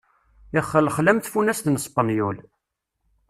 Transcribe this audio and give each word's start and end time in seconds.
Illexlex 0.57 0.95
am 1.11 1.19
tfunast 1.23 1.65
n 1.69 1.81
ṣpenyul. 1.85 2.37